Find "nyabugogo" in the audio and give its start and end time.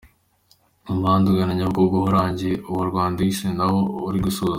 1.57-1.95